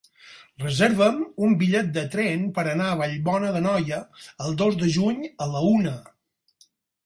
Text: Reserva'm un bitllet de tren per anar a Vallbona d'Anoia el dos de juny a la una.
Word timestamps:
Reserva'm 0.61 1.19
un 1.47 1.53
bitllet 1.59 1.91
de 1.97 2.05
tren 2.15 2.47
per 2.57 2.65
anar 2.73 2.89
a 2.93 2.97
Vallbona 3.03 3.53
d'Anoia 3.59 4.03
el 4.49 4.59
dos 4.65 4.83
de 4.83 4.93
juny 4.99 5.25
a 5.47 5.53
la 5.57 5.67
una. 5.79 5.97